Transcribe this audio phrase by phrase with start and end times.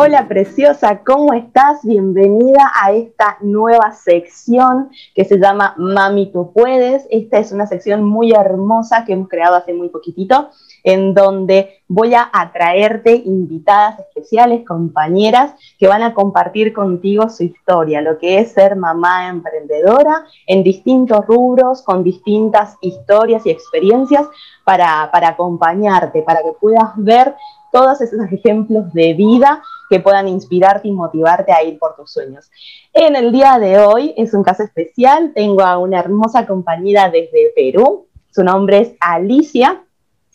[0.00, 1.80] Hola preciosa, ¿cómo estás?
[1.82, 7.08] Bienvenida a esta nueva sección que se llama Mami tú puedes.
[7.10, 10.50] Esta es una sección muy hermosa que hemos creado hace muy poquitito,
[10.84, 18.00] en donde voy a atraerte invitadas especiales, compañeras, que van a compartir contigo su historia,
[18.00, 24.28] lo que es ser mamá emprendedora en distintos rubros, con distintas historias y experiencias
[24.62, 27.34] para, para acompañarte, para que puedas ver
[27.72, 32.50] todos esos ejemplos de vida que puedan inspirarte y motivarte a ir por tus sueños.
[32.92, 37.52] En el día de hoy es un caso especial, tengo a una hermosa compañera desde
[37.54, 39.82] Perú, su nombre es Alicia,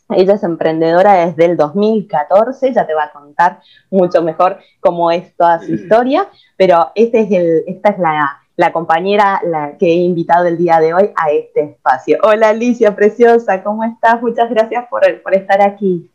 [0.10, 5.36] ella es emprendedora desde el 2014, ya te va a contar mucho mejor cómo es
[5.36, 6.28] toda su historia,
[6.58, 10.94] pero este es el, esta es la, compañera la que he invitado el día de
[10.94, 12.20] hoy a este espacio.
[12.24, 14.22] Hola Alicia, preciosa, ¿cómo estás?
[14.22, 16.10] Muchas gracias por, por estar aquí.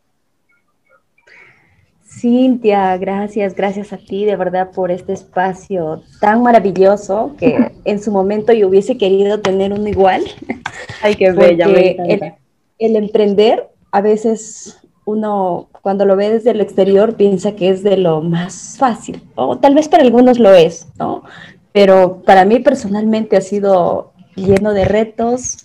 [2.09, 8.11] Cintia, gracias, gracias a ti de verdad por este espacio tan maravilloso que en su
[8.11, 10.23] momento yo hubiese querido tener uno igual.
[11.03, 11.67] Ay, qué bella.
[11.67, 12.33] el,
[12.79, 17.97] el, emprender, a veces uno cuando lo ve desde el exterior piensa que es de
[17.97, 21.23] lo más fácil, o tal vez para algunos lo es, ¿no?
[21.71, 25.59] Pero para mí personalmente ha sido lleno de retos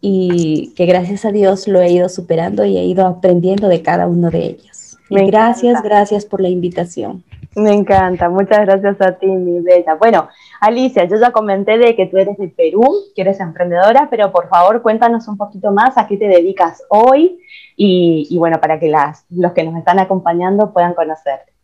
[0.00, 4.06] y que gracias a Dios lo he ido superando y he ido aprendiendo de cada
[4.06, 4.76] uno de ellos
[5.10, 7.24] gracias, gracias por la invitación.
[7.56, 9.94] Me encanta, muchas gracias a ti, mi bella.
[9.94, 10.28] Bueno,
[10.60, 14.50] Alicia, yo ya comenté de que tú eres de Perú, que eres emprendedora, pero por
[14.50, 17.40] favor cuéntanos un poquito más a qué te dedicas hoy
[17.74, 21.54] y, bueno, para que las, los que nos están acompañando puedan conocerte.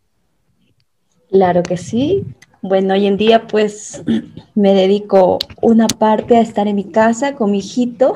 [1.29, 2.25] Claro que sí.
[2.63, 4.03] Bueno, hoy en día pues
[4.55, 8.15] me dedico una parte a estar en mi casa con mi hijito,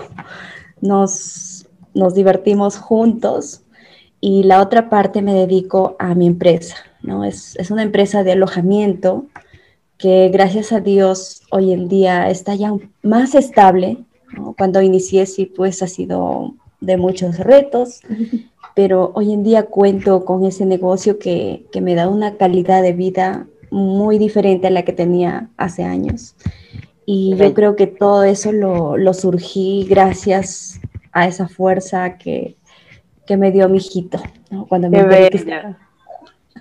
[0.81, 3.61] nos, nos divertimos juntos,
[4.27, 7.23] y la otra parte me dedico a mi empresa, ¿no?
[7.23, 9.27] Es, una empresa de alojamiento
[9.97, 12.73] que gracias a Dios hoy en día está ya
[13.03, 13.99] más estable.
[14.57, 18.01] Cuando inicié sí pues ha sido de muchos retos,
[18.75, 23.47] pero hoy en día cuento con ese negocio que, me da una calidad de vida
[23.71, 26.35] muy diferente a la que tenía hace años.
[27.05, 30.81] Y yo creo que todo eso lo, lo surgí gracias
[31.13, 32.57] a esa fuerza que,
[33.27, 34.19] que me dio mi hijito,
[34.69, 35.75] cuando me Qué,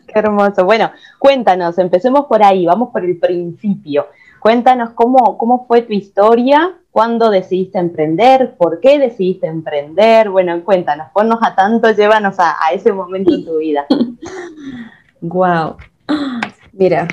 [0.06, 0.64] Qué hermoso.
[0.64, 4.06] Bueno, cuéntanos, empecemos por ahí, vamos por el principio.
[4.40, 10.28] Cuéntanos cómo, cómo fue tu historia, cuándo decidiste emprender, por qué decidiste emprender.
[10.28, 13.86] Bueno, cuéntanos, ponnos a tanto, llévanos a, ese momento en tu vida.
[15.22, 15.76] Wow.
[16.72, 17.08] Mira,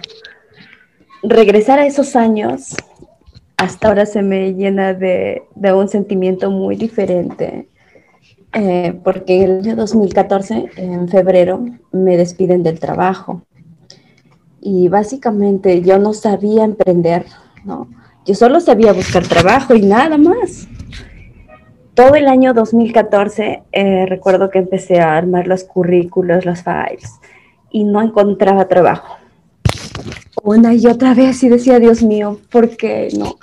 [1.24, 2.76] regresar a esos años
[3.56, 7.70] hasta ahora se me llena de, de un sentimiento muy diferente
[8.54, 13.42] eh, porque el año 2014, en febrero, me despiden del trabajo.
[14.62, 17.26] Y básicamente yo no sabía emprender,
[17.66, 17.88] ¿no?
[18.26, 20.68] Yo solo sabía buscar trabajo y nada más.
[21.96, 27.20] Todo el año 2014 eh, recuerdo que empecé a armar los currículos, los files,
[27.72, 29.18] y no encontraba trabajo.
[30.44, 33.36] Una y otra vez y decía, Dios mío, ¿por qué no?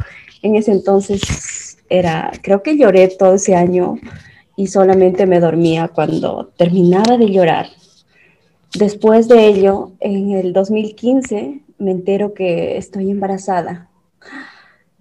[0.42, 3.96] En ese entonces era, creo que lloré todo ese año
[4.60, 7.68] y solamente me dormía cuando terminaba de llorar.
[8.78, 13.88] Después de ello, en el 2015, me entero que estoy embarazada.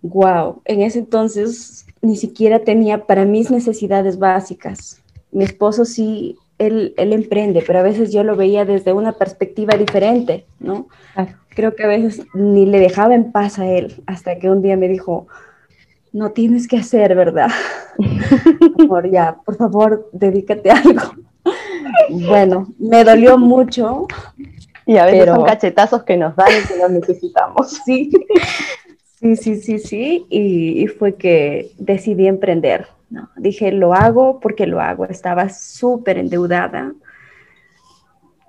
[0.01, 5.01] Wow, en ese entonces ni siquiera tenía para mis necesidades básicas.
[5.33, 9.75] Mi esposo sí, él, él emprende, pero a veces yo lo veía desde una perspectiva
[9.75, 10.87] diferente, ¿no?
[11.49, 14.77] Creo que a veces ni le dejaba en paz a él, hasta que un día
[14.77, 15.27] me dijo,
[16.11, 17.49] no tienes que hacer, ¿verdad?
[18.87, 21.13] por ya, por favor, dedícate a algo.
[22.09, 24.07] bueno, me dolió mucho.
[24.85, 27.81] Y a veces son cachetazos que nos dan y que los necesitamos.
[29.19, 30.25] Sí, sí, sí, sí, sí.
[30.29, 32.87] Y, fue que decidí emprender.
[33.09, 33.29] ¿no?
[33.35, 35.03] Dije, lo hago porque lo hago.
[35.05, 36.93] Estaba súper endeudada.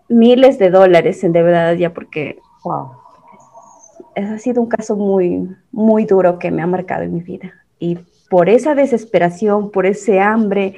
[0.08, 2.99] Miles de dólares endeudadas ya porque wow
[4.20, 7.52] ha sido un caso muy, muy duro que me ha marcado en mi vida.
[7.78, 10.74] Y por esa desesperación, por ese hambre,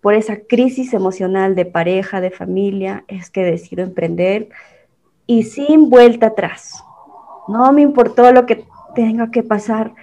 [0.00, 4.48] por esa crisis emocional de pareja, de familia, es que decido emprender
[5.26, 6.84] y sin vuelta atrás.
[7.48, 8.64] No me importó lo que
[8.94, 9.94] tenga que pasar,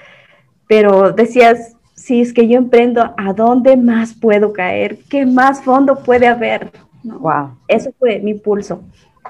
[0.68, 5.00] pero decías, si es que yo emprendo, ¿a dónde más puedo caer?
[5.10, 6.72] ¿Qué más fondo puede haber?
[7.04, 7.58] Wow.
[7.68, 8.82] Eso fue mi impulso.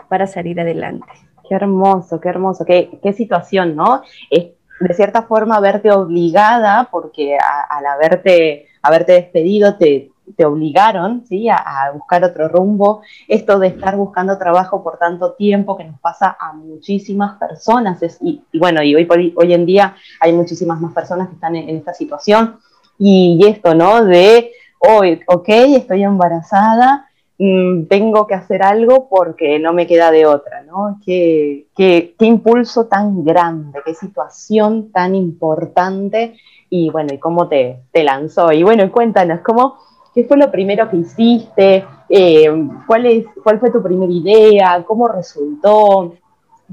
[0.10, 1.08] para salir adelante.
[1.48, 4.02] Qué hermoso, qué hermoso, qué, qué situación, ¿no?
[4.30, 4.48] Es,
[4.80, 7.38] de cierta forma, verte obligada, porque
[7.70, 11.48] al haberte, haberte despedido te, te obligaron ¿sí?
[11.50, 13.02] A, buscar otro rumbo.
[13.28, 18.00] Esto de estar buscando trabajo por tanto tiempo que nos pasa a muchísimas personas.
[18.22, 21.94] y, bueno, y hoy, hoy en día hay muchísimas más personas que están en, esta
[21.94, 22.60] situación.
[22.98, 24.04] Y, y, esto, ¿no?
[24.04, 30.64] De hoy, ok, estoy embarazada, tengo que hacer algo porque no me queda de otra,
[30.64, 31.00] ¿no?
[31.06, 36.38] Qué, qué, impulso tan grande, qué situación tan importante
[36.70, 38.54] y bueno, y cómo te, te lanzó.
[38.54, 39.76] Y bueno, cuéntanos, ¿cómo,
[40.14, 41.86] ¿qué fue lo primero que hiciste?
[42.08, 42.50] Eh,
[42.88, 44.84] ¿cuál, es, ¿Cuál fue tu primera idea?
[44.88, 46.16] ¿Cómo resultó?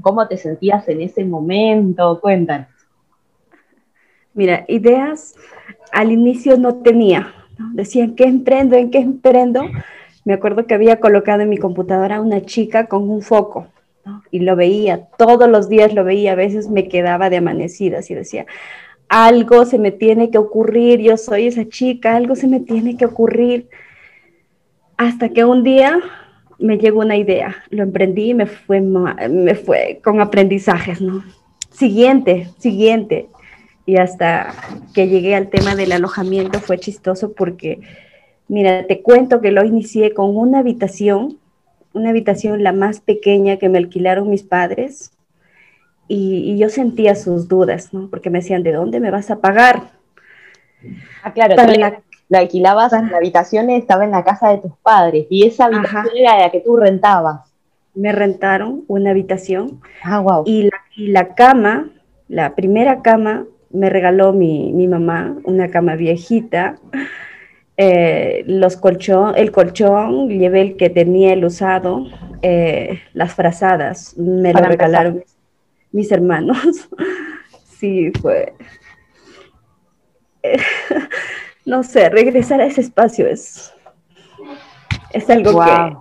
[0.01, 2.19] ¿Cómo te sentías en ese momento?
[2.21, 2.67] Cuéntanos.
[4.33, 5.35] Mira, ideas
[5.91, 7.33] al inicio no tenía.
[7.73, 8.75] Decían, ¿qué emprendo?
[8.75, 9.63] ¿En qué emprendo?
[10.25, 13.67] Me acuerdo que había colocado en mi computadora una chica con un foco
[14.31, 18.15] y lo veía, todos los días lo veía, a veces me quedaba de amanecidas y
[18.15, 18.45] decía,
[19.07, 23.05] algo se me tiene que ocurrir, yo soy esa chica, algo se me tiene que
[23.05, 23.69] ocurrir.
[24.97, 25.99] Hasta que un día
[26.59, 31.23] me llegó una idea, lo emprendí y me fue, me fue con aprendizajes, ¿no?
[31.69, 33.27] Siguiente, siguiente.
[33.85, 34.53] Y hasta
[34.93, 37.81] que llegué al tema del alojamiento fue chistoso porque
[38.47, 41.37] Mira, te cuento que lo inicié con una habitación,
[41.93, 45.11] una habitación la más pequeña que me alquilaron mis padres,
[46.07, 48.09] y, yo sentía sus dudas, ¿no?
[48.09, 49.91] Porque me decían, ¿de dónde me vas a pagar?
[51.23, 55.47] Ah, claro, la, la, alquilabas, la habitación estaba en la casa de tus padres, y
[55.47, 57.53] esa habitación era la que tú rentabas.
[57.95, 59.79] Me rentaron una habitación.
[60.03, 60.43] Ah, wow.
[60.45, 61.89] Y la, y la cama,
[62.27, 66.75] la primera cama, me regaló mi, mi mamá, una cama viejita
[67.75, 72.05] eh, los colchón, el colchón, llevé el que tenía el usado,
[72.41, 75.23] eh, las frazadas, me lo regalaron
[75.91, 76.89] mis, hermanos.
[77.79, 78.53] sí, fue.
[81.65, 83.73] no sé, regresar a ese espacio es,
[85.11, 85.97] es algo que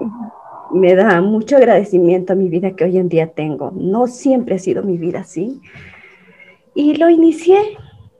[0.72, 3.72] me da mucho agradecimiento a mi vida que hoy en día tengo.
[3.74, 5.60] No siempre ha sido mi vida así.
[6.74, 7.58] Y lo inicié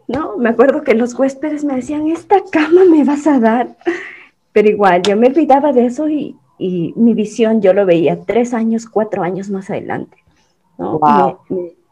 [0.09, 0.37] ¿no?
[0.37, 3.77] Me acuerdo que los huéspedes me decían, esta cama me vas a dar.
[4.53, 8.87] Pero igual, yo me olvidaba de eso y, mi visión yo lo veía tres años,
[8.87, 10.17] cuatro años más adelante.
[10.79, 11.01] ¿no?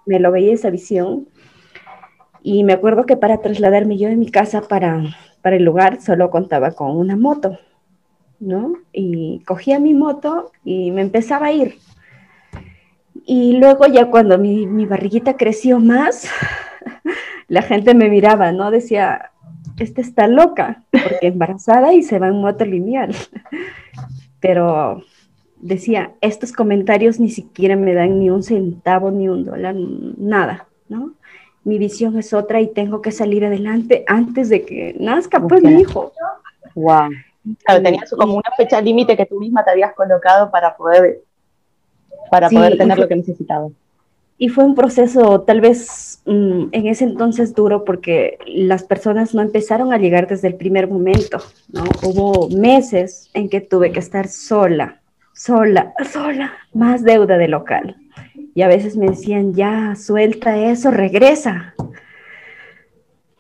[0.07, 1.27] Me, lo veía esa visión.
[2.43, 5.03] Y me acuerdo que para trasladarme yo de mi casa para,
[5.43, 7.59] para el lugar solo contaba con una moto,
[8.39, 8.75] ¿no?
[8.93, 11.79] Y cogía mi moto y me empezaba a ir.
[13.27, 16.29] Y luego ya cuando mi, mi barriguita creció más,
[17.49, 18.71] la gente me miraba, ¿no?
[18.71, 19.31] Decía,
[19.79, 23.15] esta está loca, porque embarazada y se va en moto lineal.
[24.41, 25.03] Pero
[25.61, 31.13] decía, estos comentarios ni siquiera me dan ni un centavo, ni un dólar, nada, ¿no?
[31.63, 35.81] Mi visión es otra y tengo que salir adelante antes de que nazca, pues, mi
[35.81, 36.13] hijo.
[36.75, 37.11] Wow.
[37.65, 41.23] Claro, tenías como una fecha límite que tú misma te habías colocado para poder,
[42.31, 43.73] para poder tener lo que necesitabas.
[44.43, 49.43] Y fue un proceso tal vez mm, en ese entonces duro porque las personas no
[49.43, 51.41] empezaron a llegar desde el primer momento,
[51.71, 51.85] ¿no?
[52.03, 55.03] Hubo meses en que tuve que estar sola,
[55.35, 57.97] sola, sola, más deuda de local.
[58.55, 61.75] Y a veces me decían, ya, suelta eso, regresa.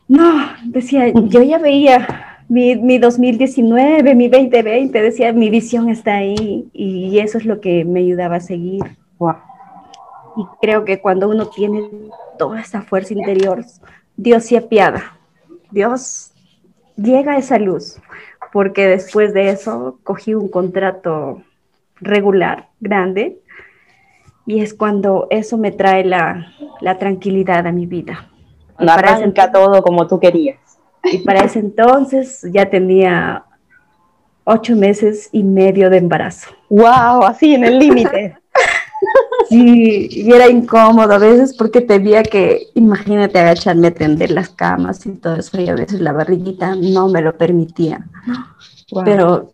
[0.06, 6.68] No, decía, yo ya veía mi, mi 2019, mi 2020, decía, mi visión está ahí
[6.74, 8.82] y eso es lo que me ayudaba a seguir.
[9.18, 9.36] Wow.
[10.36, 11.88] Y creo que cuando uno tiene
[12.38, 13.64] toda esa fuerza interior,
[14.16, 15.16] Dios se apiada.
[15.70, 16.32] Dios
[16.96, 17.98] llega a esa luz,
[18.52, 21.42] porque después de eso cogí un contrato
[21.96, 23.40] regular, grande,
[24.46, 28.28] y es cuando eso me trae la, la tranquilidad a mi vida.
[28.74, 30.58] Cuando arranca todo como tú querías.
[31.04, 33.44] Y para ese entonces ya tenía
[34.44, 36.50] ocho meses y medio de embarazo.
[36.68, 37.24] ¡Wow!
[37.24, 38.36] Así en el límite.
[39.50, 45.04] Sí, y era incómodo a veces porque tenía que, imagínate, agacharme a tender las camas
[45.06, 48.06] y todo eso, y a veces la barriguita no me lo permitía.
[49.04, 49.52] Pero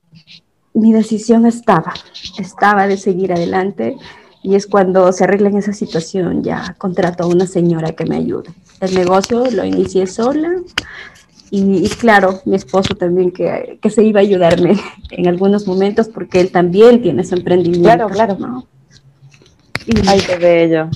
[0.74, 1.94] mi decisión estaba,
[2.38, 3.96] estaba de seguir adelante
[4.42, 8.16] y es cuando se arregla en esa situación, ya contrato a una señora que me
[8.16, 8.50] ayude.
[8.82, 10.56] El negocio lo inicié sola
[11.50, 14.78] y, claro, mi esposo también que, que, se iba a ayudarme
[15.10, 18.08] en algunos momentos porque él también tiene su emprendimiento.
[18.08, 18.36] Claro, claro.
[18.38, 18.75] ¿no?
[20.08, 20.88] Ay, qué bello.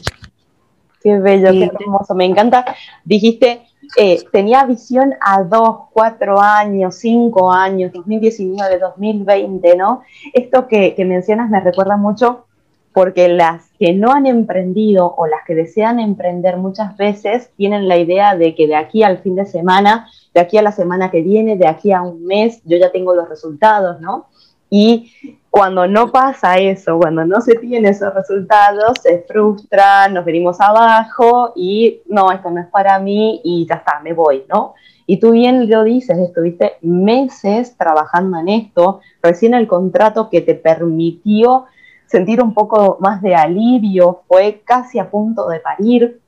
[1.03, 2.15] Qué bello, qué hermoso.
[2.15, 2.65] Me encanta.
[3.05, 3.63] Dijiste,
[3.97, 10.03] eh, tenía visión a dos, cuatro años, cinco años, 2019, 2020, ¿no?
[10.33, 12.47] Esto que, mencionas me recuerda mucho
[12.93, 17.97] porque las que no han emprendido o las que desean emprender muchas veces tienen la
[17.97, 21.23] idea de que de aquí al fin de semana, de aquí a la semana que
[21.23, 24.27] viene, de aquí a un mes, yo ya tengo los resultados, ¿no?
[24.71, 25.13] Y
[25.51, 31.53] cuando no pasa eso, cuando no se tienen esos resultados, se frustran, nos venimos abajo
[31.57, 34.75] y no, esto no es para mí y ya está, me voy, ¿no?
[35.07, 40.55] Y tú bien lo dices, estuviste meses trabajando en esto, recién el contrato que te
[40.55, 41.67] permitió
[42.07, 46.21] sentir un poco más de alivio fue casi a punto de parir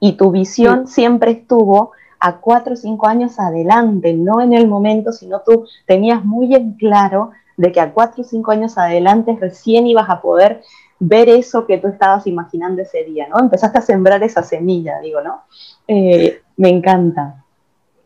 [0.00, 5.12] y tu visión siempre estuvo a cuatro o cinco años adelante, no en el momento,
[5.12, 9.86] sino tú tenías muy en claro de que a cuatro o cinco años adelante recién
[9.86, 10.62] ibas a poder
[11.00, 13.38] ver eso que tú estabas imaginando ese día, ¿no?
[13.40, 15.42] Empezaste a sembrar esa semilla, digo, ¿no?
[15.86, 17.44] Eh, me encanta.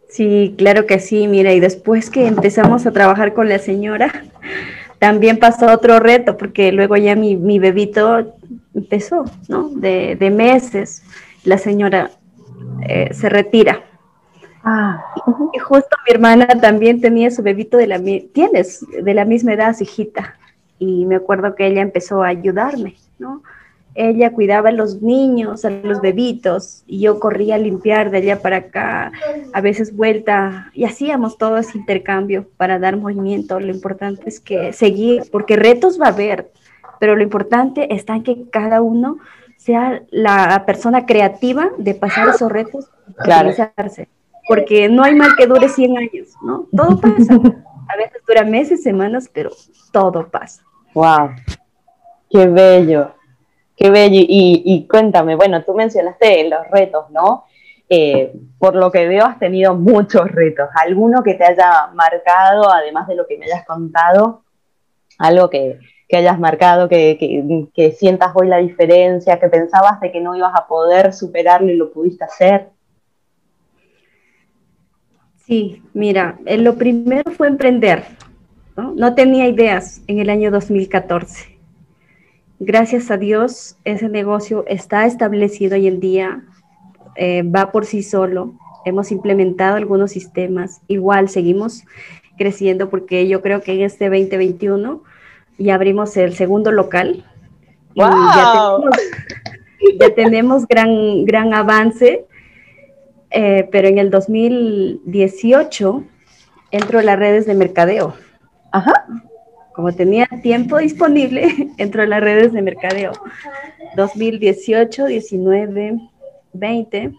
[0.08, 4.24] Sí, claro que sí, mira, y después que empezamos a trabajar con la señora,
[4.98, 8.34] también pasó otro reto, porque luego ya mi, bebito
[8.74, 9.68] empezó, ¿no?
[9.68, 11.02] De, meses,
[11.44, 12.10] la señora
[12.88, 13.82] eh, se retira
[14.64, 15.04] Ah.
[15.52, 18.00] Y justo mi hermana también tenía su bebito de la
[18.32, 20.36] tienes de la misma edad, su hijita.
[20.78, 23.42] Y me acuerdo que ella empezó a ayudarme, ¿no?
[23.94, 28.40] Ella cuidaba a los niños, a los bebitos, y yo corría a limpiar de allá
[28.40, 29.12] para acá,
[29.52, 33.60] a veces vuelta, y hacíamos todo ese intercambio para dar movimiento.
[33.60, 36.50] Lo importante es que seguir, porque retos va a haber,
[37.00, 39.18] pero lo importante está en que cada uno
[39.58, 42.88] sea la persona creativa de pasar esos retos,
[43.18, 43.50] claro
[44.46, 46.66] porque no hay mal que dure 100 años, ¿no?
[46.76, 47.34] Todo pasa.
[47.88, 49.50] A veces dura meses, semanas, pero
[49.92, 50.62] todo pasa.
[50.94, 51.30] ¡Wow!
[52.30, 53.12] ¡Qué bello!
[53.76, 54.20] ¡Qué bello!
[54.26, 57.44] Y, cuéntame, bueno, tú mencionaste los retos, ¿no?
[57.88, 60.68] Eh, por lo que veo has tenido muchos retos.
[60.74, 64.44] ¿Alguno que te haya marcado, además de lo que me hayas contado?
[65.18, 65.78] Algo que,
[66.12, 70.54] hayas marcado, que, que, que, sientas hoy la diferencia, que pensabas de que no ibas
[70.54, 72.68] a poder superarlo y lo pudiste hacer.
[75.52, 78.04] Sí, mira, eh, lo primero fue emprender.
[78.74, 79.14] ¿no?
[79.14, 81.58] tenía ideas en el año 2014.
[82.58, 86.42] Gracias a Dios, ese negocio está establecido hoy en día,
[87.16, 88.54] eh, va por sí solo.
[88.86, 90.80] Hemos implementado algunos sistemas.
[90.88, 91.82] Igual seguimos
[92.38, 95.02] creciendo porque yo creo que en este 2021
[95.58, 97.26] ya abrimos el segundo local.
[97.94, 98.08] ¡Wow!
[98.08, 98.90] ya tenemos,
[100.00, 102.24] ya tenemos gran, gran avance
[103.32, 106.04] eh, pero en el 2018
[106.70, 108.14] entro a las redes de mercadeo.
[108.70, 109.06] Ajá.
[109.74, 113.12] Como tenía tiempo disponible, entro a las redes de mercadeo.
[113.96, 116.00] 2018, 19,
[116.52, 117.12] 20.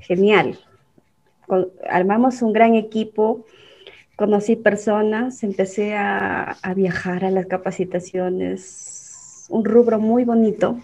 [0.00, 0.58] Genial.
[1.88, 3.44] armamos un gran equipo,
[4.14, 10.78] conocí personas, empecé a, a viajar a las capacitaciones, un rubro muy bonito.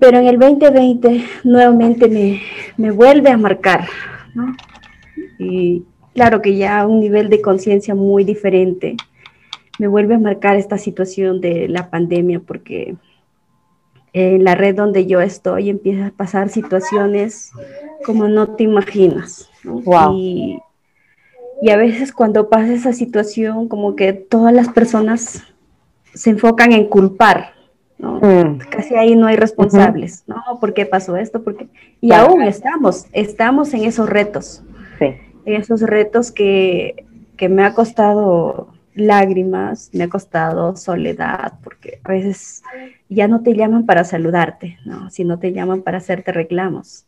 [0.00, 2.42] Pero en el 2020 nuevamente me,
[2.76, 3.86] me vuelve a marcar,
[4.34, 4.56] ¿no?
[5.38, 8.96] Y claro que ya a un nivel de conciencia muy diferente,
[9.78, 12.96] me vuelve a marcar esta situación de la pandemia porque
[14.12, 17.52] en la red donde yo estoy empieza a pasar situaciones
[18.04, 19.48] como no te imaginas.
[19.64, 19.82] ¿no?
[20.14, 20.58] Y,
[21.62, 25.44] y, a veces cuando pasa esa situación, como que todas las personas
[26.14, 27.54] se enfocan en culpar,
[28.00, 28.58] Mm.
[28.70, 30.42] Casi ahí no hay responsables, ¿no?
[30.60, 31.42] ¿Por qué pasó esto?
[31.42, 31.68] Porque
[32.00, 34.62] y aún estamos, estamos en esos retos,
[35.00, 37.04] en esos retos que,
[37.48, 42.62] me ha costado lágrimas, me ha costado soledad, porque a veces
[43.08, 45.10] ya no te llaman para saludarte, ¿no?
[45.10, 47.06] Sino te llaman para hacerte reclamos.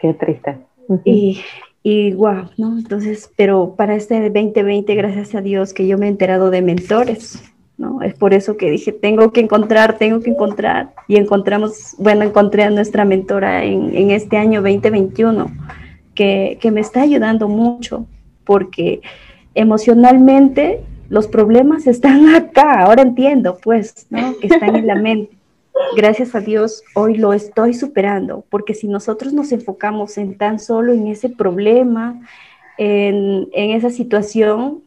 [0.00, 0.58] Qué triste.
[1.04, 1.42] Y,
[1.82, 2.78] y wow, ¿no?
[2.78, 7.42] Entonces, pero para este 2020, gracias a Dios que yo me he enterado de mentores,
[7.78, 8.02] ¿no?
[8.02, 10.94] Es por eso que dije, tengo que encontrar, tengo que encontrar.
[11.08, 15.50] Y encontramos, bueno, encontré a nuestra mentora en, este año 2021,
[16.14, 18.06] que, que me está ayudando mucho,
[18.44, 19.00] porque
[19.54, 24.36] emocionalmente los problemas están acá, ahora entiendo, pues, ¿no?
[24.38, 25.36] Que están en la mente.
[25.94, 30.92] Gracias a Dios, hoy lo estoy superando, porque si nosotros nos enfocamos en tan solo
[30.94, 32.20] en ese problema,
[32.78, 34.82] en, en esa situación,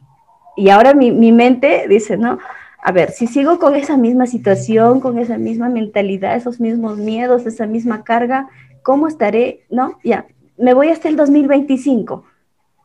[0.56, 2.38] y ahora mi, mi mente dice, no,
[2.82, 7.46] a ver, si sigo con esa misma situación, con esa misma mentalidad, esos mismos miedos,
[7.46, 8.48] esa misma carga,
[8.82, 9.64] ¿cómo estaré?
[9.70, 12.24] No, ya, me voy hasta el 2025.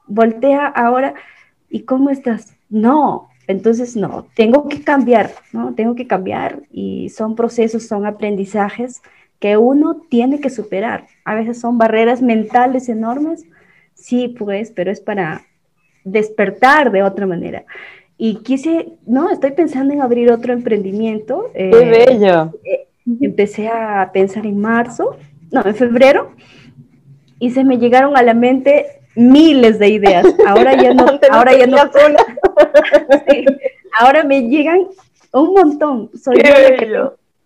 [0.07, 1.13] Voltea ahora,
[1.69, 2.55] ¿y cómo estás?
[2.69, 5.73] No, entonces no, tengo que cambiar, ¿no?
[5.75, 9.01] Tengo que cambiar y son procesos, son aprendizajes
[9.39, 11.07] que uno tiene que superar.
[11.23, 13.45] A veces son barreras mentales enormes,
[13.93, 15.43] sí, pues, pero es para
[16.03, 17.65] despertar de otra manera.
[18.17, 21.51] Y quise, no, estoy pensando en abrir otro emprendimiento.
[21.53, 22.53] ¡Qué eh, bello!
[22.63, 22.87] Eh,
[23.21, 25.17] empecé a pensar en marzo,
[25.51, 26.31] no, en febrero,
[27.39, 30.25] y se me llegaron a la mente miles de ideas.
[30.47, 31.77] Ahora ya no, ahora ya no.
[33.99, 34.87] ahora me llegan
[35.33, 36.09] un montón.
[36.17, 36.41] Soy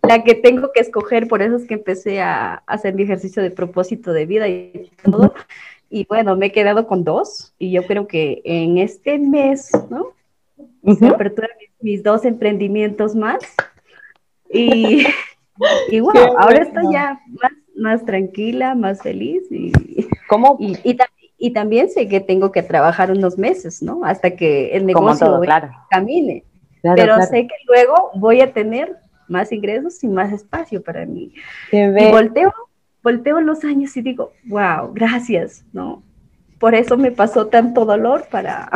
[0.02, 3.50] la que, tengo que escoger, por eso es que empecé a, hacer mi ejercicio de
[3.50, 5.34] propósito de vida y todo.
[5.90, 10.12] Y bueno, me he quedado con dos y yo creo que en este mes, ¿no?
[10.98, 11.50] Se aperturan
[11.80, 13.38] mis, dos emprendimientos más.
[14.48, 15.06] Y,
[15.90, 19.72] y bueno, ahora estoy ya más, más tranquila, más feliz y,
[20.28, 20.56] ¿Cómo?
[20.60, 20.78] Y,
[21.38, 24.04] y, también sé que tengo que trabajar unos meses, ¿no?
[24.04, 25.40] Hasta que el negocio
[25.90, 26.44] camine.
[26.82, 31.32] Pero sé que luego voy a tener más ingresos y más espacio para mí.
[31.72, 32.52] Y volteo,
[33.02, 36.02] volteo los años y digo, wow, gracias, ¿no?
[36.58, 38.70] Por eso me pasó tanto dolor para,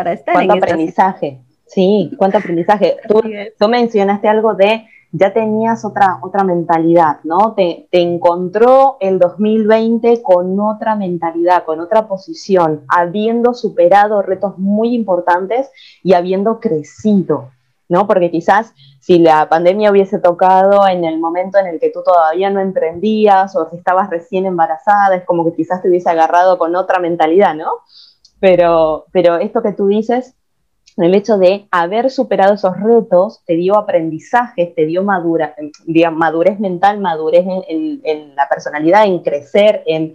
[0.00, 1.40] para estar ¿Cuánto aprendizaje?
[1.66, 2.96] Sí, cuánto aprendizaje.
[3.08, 3.22] Tú,
[3.58, 7.52] tú mencionaste algo de ya tenías otra, otra mentalidad, ¿no?
[7.54, 14.94] Te, te, encontró el 2020 con otra mentalidad, con otra posición, habiendo superado retos muy
[14.94, 15.68] importantes
[16.04, 17.50] y habiendo crecido,
[17.88, 18.06] ¿no?
[18.06, 22.48] Porque quizás si la pandemia hubiese tocado en el momento en el que tú todavía
[22.48, 26.76] no emprendías o si estabas recién embarazada, es como que quizás te hubiese agarrado con
[26.76, 27.70] otra mentalidad, ¿no?
[28.40, 30.34] Pero, pero esto que tú dices
[30.96, 35.54] el hecho de haber superado esos retos te dio aprendizaje, te dio madura,
[36.12, 40.14] madurez mental, madurez en, la personalidad, en crecer, en,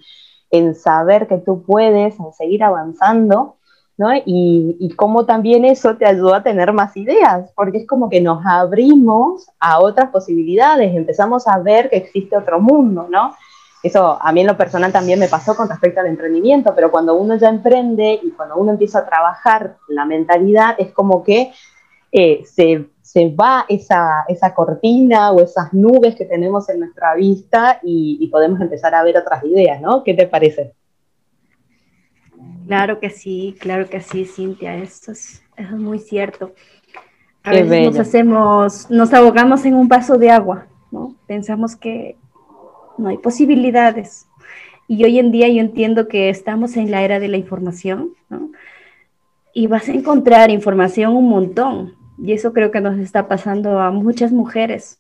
[0.75, 3.58] saber que tú puedes, en seguir avanzando,
[3.98, 4.13] ¿no?
[4.13, 8.22] Y, y cómo también eso te ayudó a tener más ideas, porque es como que
[8.22, 13.34] nos abrimos a otras posibilidades, empezamos a ver que existe otro mundo, ¿no?
[13.85, 17.13] Eso a mí en lo personal también me pasó con respecto al emprendimiento, pero cuando
[17.13, 21.51] uno ya emprende y cuando uno empieza a trabajar la mentalidad, es como que
[22.11, 28.27] eh, se, va esa, esa, cortina o esas nubes que tenemos en nuestra vista y,
[28.31, 30.03] podemos empezar a ver otras ideas, ¿no?
[30.03, 30.74] ¿Qué te parece?
[32.65, 36.53] Claro que sí, claro que sí, Cintia, eso es, es muy cierto.
[37.43, 41.15] A veces nos hacemos, nos ahogamos en un vaso de agua, ¿no?
[41.27, 42.17] Pensamos que
[42.98, 44.27] no hay posibilidades.
[44.88, 48.51] Y hoy en día yo entiendo que estamos en la era de la información, ¿no?
[49.53, 51.96] Y vas a encontrar información un montón.
[52.18, 55.00] Y eso creo que nos está pasando a muchas mujeres.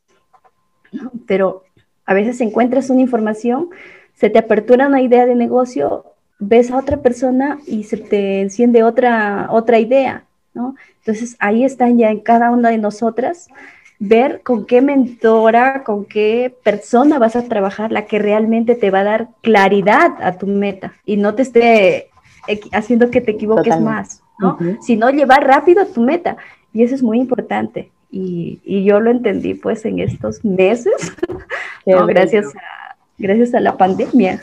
[0.91, 1.11] ¿no?
[1.27, 1.63] Pero
[2.05, 3.69] a veces encuentras una información,
[4.13, 6.05] se te apertura una idea de negocio,
[6.39, 10.75] ves a otra persona y se te enciende otra, otra idea, ¿no?
[10.99, 13.47] Entonces ahí están ya en cada una de nosotras
[13.99, 18.99] ver con qué mentora, con qué persona vas a trabajar, la que realmente te va
[18.99, 22.09] a dar claridad a tu meta y no te esté
[22.71, 24.57] haciendo que te equivoques más, ¿no?
[24.81, 26.37] Sino llevar rápido tu meta.
[26.73, 27.91] Y eso es muy importante.
[28.11, 31.13] Y, yo lo entendí pues en estos meses,
[31.85, 34.41] gracias, a, gracias a la pandemia.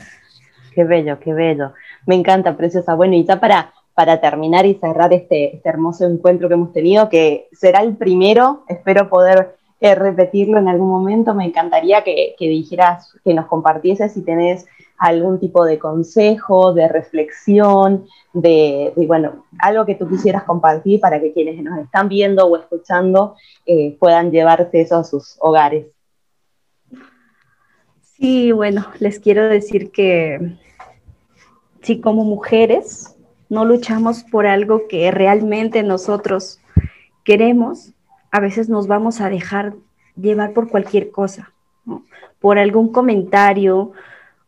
[0.75, 1.73] Qué bello, qué bello.
[2.07, 2.95] Me encanta, preciosa.
[2.95, 7.09] Bueno, y ya para para terminar y cerrar este, este, hermoso encuentro que hemos tenido,
[7.09, 13.13] que será el primero, espero poder eh, repetirlo en algún momento, me encantaría que, dijeras,
[13.25, 19.97] que nos compartieses si tenés algún tipo de consejo, de reflexión, de, bueno, algo que
[19.97, 23.35] tú quisieras compartir para que quienes nos están viendo o escuchando
[23.67, 25.87] eh, puedan llevarse eso a sus hogares.
[28.01, 30.57] Sí, bueno, les quiero decir que
[31.81, 33.12] si como mujeres
[33.53, 36.59] no luchamos por algo que realmente nosotros
[37.23, 37.93] queremos,
[38.31, 39.75] a veces nos vamos a dejar
[40.17, 41.53] llevar por cualquier cosa,
[42.41, 43.93] por algún comentario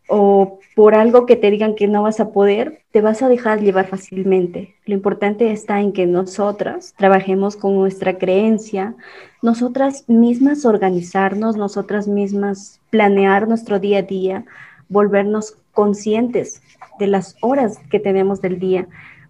[0.08, 3.60] o por algo que te digan que no vas a poder, te vas a dejar
[3.60, 4.74] llevar fácilmente.
[4.86, 8.94] Lo importante está en que nosotras trabajemos con nuestra creencia,
[9.42, 14.46] nosotras mismas organizarnos, nosotras mismas planear nuestro día a día,
[14.88, 16.62] volvernos conscientes
[16.98, 18.86] de las horas que tenemos del día,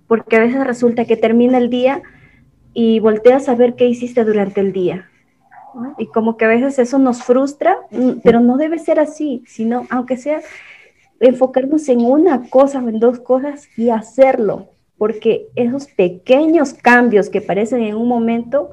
[0.06, 2.02] porque a veces resulta que termina el día
[2.72, 5.08] y volteas a ver qué hiciste durante el día.
[5.98, 9.86] Y como que a veces eso nos frustra, mm, pero no debe ser así, sino
[9.90, 10.40] aunque sea
[11.20, 17.40] enfocarnos en una cosa o en dos cosas y hacerlo, porque esos pequeños cambios que
[17.40, 18.70] parecen en un momento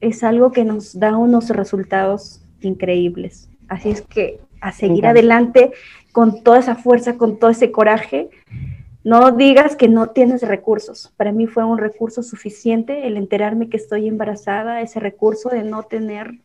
[0.00, 3.48] es algo que nos da unos resultados increíbles.
[3.68, 5.72] Así es que a seguir adelante
[6.16, 8.30] con toda esa fuerza, con todo ese coraje.
[9.04, 11.12] No digas que no tienes recursos.
[11.18, 15.82] Para mí fue un recurso suficiente el enterarme que estoy embarazada, ese recurso de no
[15.82, 16.38] tener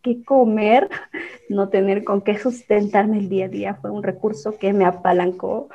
[0.00, 0.88] que comer,
[1.48, 5.70] no tener con qué sustentarme el día a día, fue un recurso que me apalancó,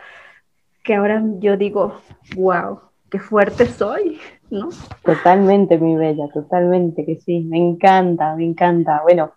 [0.82, 1.96] que ahora yo digo,
[2.38, 4.18] wow, qué fuerte soy,
[4.50, 4.70] ¿no?
[5.04, 9.02] Totalmente, mi bella, totalmente que sí, me encanta, me encanta.
[9.04, 9.34] Bueno,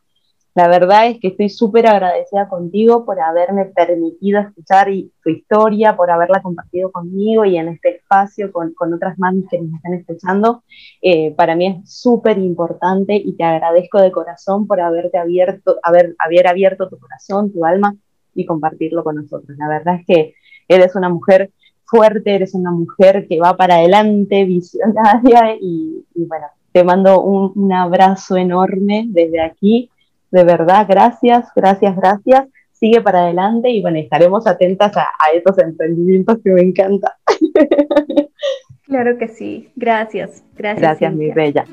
[0.55, 4.87] la verdad es que estoy súper agradecida contigo por haberme permitido escuchar
[5.23, 9.75] tu historia, por haberla compartido conmigo y en este espacio con, otras mamis que nos
[9.75, 10.63] están escuchando.
[11.03, 16.15] Eh, para mí es súper importante y te agradezco de corazón por haberte abierto, haber,
[16.21, 17.97] haber abierto tu corazón, tu alma
[18.33, 19.59] y compartirlo con nosotros.
[19.59, 20.35] La verdad es que
[20.69, 21.51] eres una mujer
[21.85, 28.37] fuerte, eres una mujer que va para adelante, visionaria y, bueno, te mando un abrazo
[28.37, 29.91] enorme desde aquí
[30.35, 32.49] de verdad, gracias, gracias, gracias.
[32.73, 37.13] Sigue para adelante y bueno, estaremos atentas a, estos emprendimientos que me encantan.
[38.87, 39.73] Claro que sí.
[39.77, 40.45] Gracias.
[40.55, 40.83] Gracias.
[40.83, 41.65] Gracias, mi bella.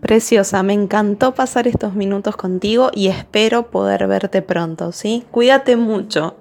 [0.00, 5.24] Preciosa, me encantó pasar estos minutos contigo y espero poder verte pronto, ¿sí?
[5.30, 6.36] Cuídate mucho.